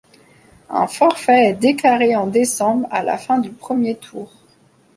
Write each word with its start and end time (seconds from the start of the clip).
Un 0.71 0.87
forfait 0.87 1.49
est 1.49 1.53
déclaré 1.53 2.15
en 2.15 2.25
décembre 2.25 2.87
à 2.89 3.03
la 3.03 3.19
fin 3.19 3.37
du 3.37 3.51
premier 3.51 3.95
tour. 3.95 4.31